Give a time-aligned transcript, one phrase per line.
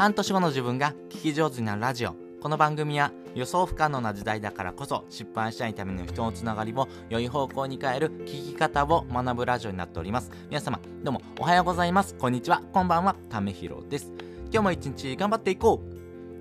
[0.00, 2.14] 半年後の自分が聞き上手になるラジオ。
[2.40, 10.30] この番組は予想不可能な時代だからこそ失敗しないための人のつながりを良い方向に変える聞き方を学ぶラジオになっております。
[10.48, 12.14] 皆様どうもおはようございます。
[12.14, 12.62] こんにちは。
[12.72, 13.14] こんばんは。
[13.28, 14.10] ためひろです。
[14.44, 15.89] 今日も一日頑張っていこう。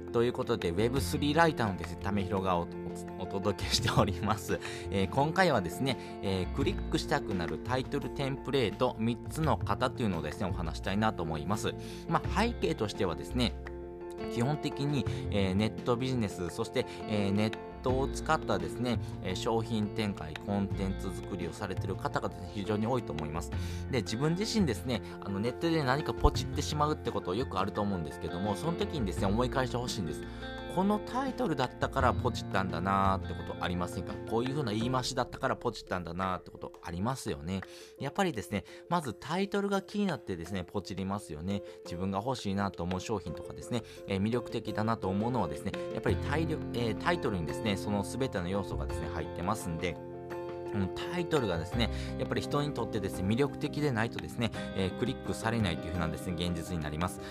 [0.10, 2.68] ということで Web3 ライターのですねためひろがお
[3.20, 4.60] お届けしております、
[4.92, 11.74] えー、今回はですね、えー、クリックしたくなるタイトルテンプレート3つの型というのをですねお話したいなと思います。
[12.10, 13.54] まあ背景としてはですね
[14.34, 23.52] 基本的に、えー、ネットビジネス、そして、えー、ネットトを使ったですね、え商品展開、コンテンツ作りをされている方が、非常に多いと思います。
[23.92, 30.24] で、自分自身ですね、あのネットで何かポチってしまうってことよくあると思うんですけども、その時にですね、思い返してほしいんです。
[30.80, 34.14] このタイトルだったからポチったんだなーってことありませんか？
[34.30, 37.60] こういう風な言い回しだったからポチったんだなーってことありますよね。
[38.00, 41.64] やっぱりですね、まずタイトルが気になってですね、ポチりますよね。
[41.84, 49.98] 自分が欲しいなと思う商品とかですね、えー、魅力的だなと思うのはですね、やっぱりタイ,、えー、タイトルにですね、その全ての要素がですね、入ってますんで、
[51.14, 57.22] タイトルがですね、やっぱり人にとってですね、魅力的でないとですね、えー、クリックされないというふうなですね、現実になります。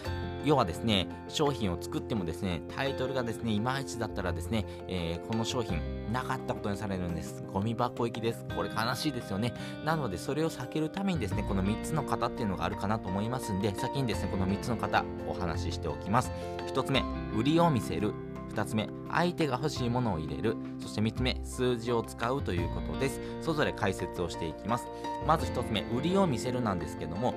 [0.44, 5.80] 要はですね、商品を作ってもですね、タイトルがですね、いまいちだったらですね、えー、この商品
[6.12, 7.44] なかったことにされるんです。
[7.52, 8.44] ゴミ箱行きです。
[8.54, 9.52] これ悲しいですよね。
[9.84, 16.30] なので、それを避けるためにですね、この3つの型っていうのがあるかなと思いますんで、先にですね、この3つの型お話ししておきます。
[16.66, 17.02] 1つ目、
[17.36, 18.12] 売りを見せる。
[18.48, 20.56] 2つ目、相手が欲しいものを入れる。
[20.80, 23.20] そして3つ目、数字を使うということです。
[23.42, 24.86] それぞれ解説をしていきます。
[25.26, 27.34] まず1つ目、売りを見せるなんですけども、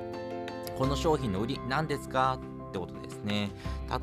[0.77, 2.39] この商品の売り何ですか？
[2.71, 3.51] ってことですね。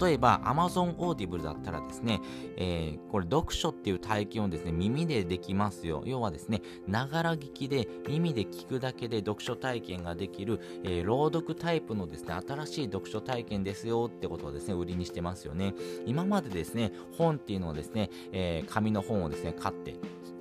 [0.00, 2.20] 例えば Amazon Audible だったらですね、
[2.56, 6.02] えー、これ読書っていう体験をですね、耳でできますよ。
[6.04, 15.74] 要はですね、ながら聞きで耳で聞くだけで読書体験ができる、えー、朗読タイプのですね、新しい読書体験ですよってことをですね、売りにしてますよね。
[16.06, 19.96] 今までですね、本っていうのをですね、えー、紙の本をですね、買って、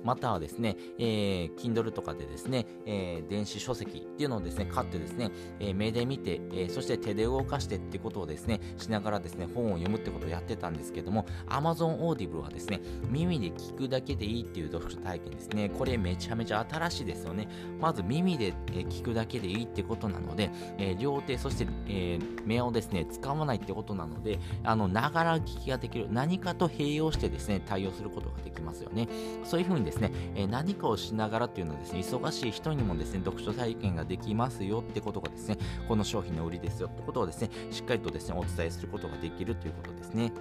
[0.08, 5.30] またはですね、えー、Kindle とかでですね、えー、電子書籍っていうのをですね、買ってですね、
[5.60, 12.80] えー、目で見て、えそして手で動かしてってことをですね、しながらですね、本を読むってことをやってたんですけども、Amazon Audible はですね、
[13.10, 15.68] 耳で聞くだけでいいっていう読書体験ですね。
[15.68, 17.46] これめちゃめちゃ新しいですよね。
[17.78, 26.08] まず耳で、え聞くだけでいいってことなので、え両手、そして、え目をですね、使わないってことなので、あの、ながら聞きができる。
[26.10, 29.06] 何かと併用してですね、対応することができますよね。
[29.44, 40.32] そういうふうにですね、え何かをしながらっていうのはですね、忙しい人にもですね、読書体験ができますよってことがですね、この商品の売りですよってことをですね、しっかりとですね、お伝えすることができるということですね。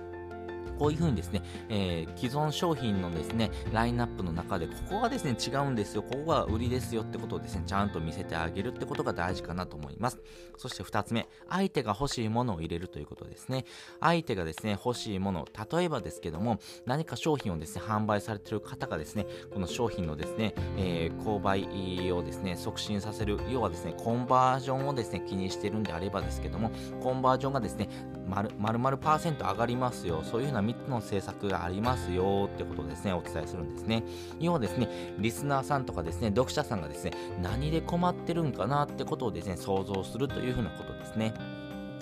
[0.78, 10.20] こういうふうにですね、えー、既存商品のですね、ラインナップの中で、ここがですね、違うんですよ、ここが売りですよってことをですね、ちゃんと見せてあげるってことが大事かなと思います。
[10.58, 13.66] そして2つ目、相手が欲しいものを入れるということですね。
[14.00, 26.72] 相手がですね、欲しいもの、例えばですけども、何か商品をですね、販売されてる方がですね、この商品のですね、えー、購買をですね、促進させる、要はですね、コンバージョンをですね、気にしてるんであればですけども、
[27.02, 27.90] コンバージョンがですね、
[28.28, 34.04] 丸々パーセント上がりますよ、そういうふうな3つの政策がありますよってことをですね、お伝えするんですね。
[34.40, 37.12] 要はですね、リスナーさんとかですね、読者さんがですね、
[37.42, 41.34] 何で困ってるんかなってことをですね、想像するというふうなことですね。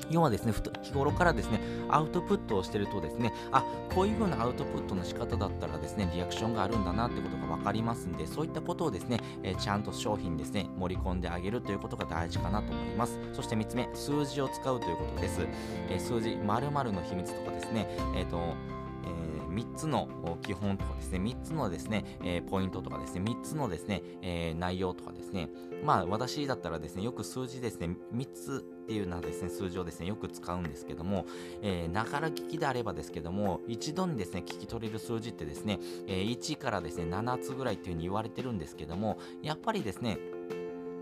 [0.09, 3.63] 要はですね、日頃からですね、アウトプットをしてるとですね、あ、
[3.94, 13.19] こういう風なアウトプットの仕方だったらですね、リアクションがあるんだなってことが分かりますんで、そういったことをですね、えー、ちゃんと商品ですね、盛り込んであげるということが大事かなと思います。
[13.34, 15.47] そして3つ目、数字を使うということです。
[15.89, 18.55] えー、数字、〇〇の秘密とかですね、えっ、ー、と、
[19.55, 25.49] 3つの基本とかですね、3つのですね、え、ポイントとかですね、3つのですね、え、内容とかですね、
[25.83, 31.25] まあ私だったらですね、よく数字ですね、3つっていうのはですね、数字をですね、よく使うんですけども、
[31.61, 40.17] え、ながら聞きであればですけども、一度にですね、聞き取れる数字ってですね、えー、1からですね、7つぐらいっていうふうに言われてるんですけども、やっぱりですね、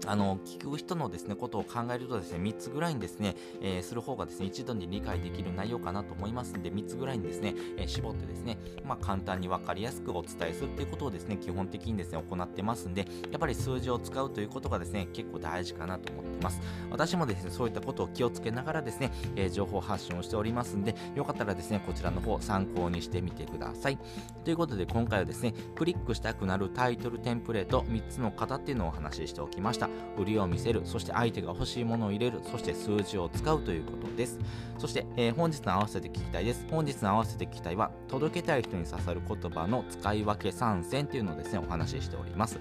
[0.05, 16.61] あの聞く人のですねことを考えるとですね3つぐらいにですね、えー、する方がですね一度に理解できる内容かなと思いますんで3つぐらいにですね、えー、絞ってですねまあ簡単に分かりやすくお伝えするということをですね基本的にですね行ってますんでやっぱり数字を使うということがですね結構大事かなと思ってます。
[16.91, 23.97] 私もですねそういったことを気をつけながらですね、えー、情報発信をしておりますんでよかったらですねこちらの方参考にしてみてください。
[24.43, 29.89] ということで今回はですねクリックしたくなるタイトルテンプレート3つの型っていうのをお話ししておきました。
[30.17, 34.39] 売りを見せるそして相手が欲しいものを入れるそして数字を使うということです。
[34.77, 36.65] そして、えー、本日の合わせて聞きたいです。
[36.69, 42.59] 本日の合わせて聞きたいは届けたい人に刺さる言葉の使い分け参戦というのをですねお話ししております。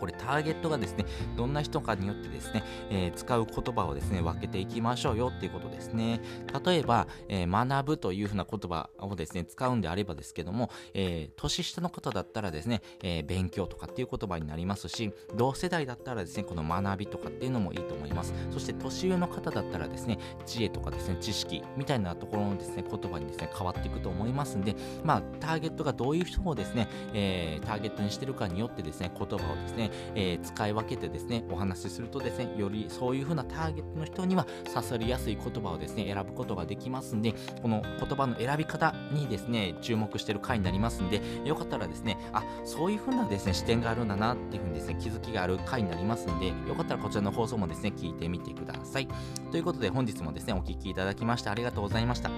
[0.00, 1.04] これターゲットがですね、
[1.36, 6.20] どんな人かによってですね、えー、使う言葉をですね、分けていきましょうよっていうことですね。
[6.64, 18.32] 例えば、えー、学ぶというふうな言葉をですね、使うんであればですけども、えー、年下の方だったらですね、え勉強とかっていう言葉になりますし、同世代だったらですね、この学びとかっていうのもいいと思います。
[18.50, 24.74] そして年上の方だったらですね、知恵とかですね、知識みたいなところのですね、言葉にですね、変わっていくと思いますんで、
[25.04, 49.08] まあ、ターゲットがどういう人をですね、えターゲットにしてるかによってですね、言葉をですね、えー、使い分けてですね、お話しするとですね、よりそういう風なターゲットの人には刺さりやすい言葉をですね、選ぶことができますんで、この言葉の選び方にですね、注目してる回になりますんで、よかったらですね、あ、そういう風なですね、視点があるんだなっていう風にですね、気づきがある回になりますんで、よかったらこちらの放送もですね、聞いてみてください。
[49.50, 52.30] ということで、本日もですね、お聴きいただきましてありがとうございました。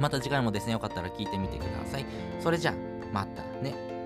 [0.00, 2.06] また次回もですね、よかったら聞いてみてください。
[2.40, 2.74] それじゃあ、
[3.12, 3.97] またね。